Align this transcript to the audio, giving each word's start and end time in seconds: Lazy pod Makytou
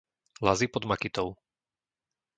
Lazy 0.45 0.65
pod 0.67 0.83
Makytou 0.89 1.29